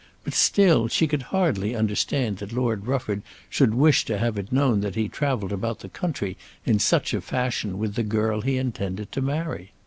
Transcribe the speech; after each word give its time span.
But 0.23 0.33
still 0.33 0.87
she 0.87 1.05
could 1.05 1.21
hardly 1.29 1.75
understand 1.75 2.37
that 2.39 2.51
Lord 2.51 2.87
Rufford 2.87 3.21
should 3.51 3.75
wish 3.75 4.03
to 4.05 4.17
have 4.17 4.35
it 4.39 4.51
known 4.51 4.81
that 4.81 4.95
he 4.95 5.07
travelled 5.07 5.53
about 5.53 5.81
the 5.81 5.89
country 5.89 6.37
in 6.65 6.79
such 6.79 7.13
a 7.13 7.21
fashion 7.21 7.77
with 7.77 7.93
the 7.93 8.01
girl 8.01 8.41
he 8.41 8.57
intended 8.57 9.11
to 9.11 9.21
marry. 9.21 9.73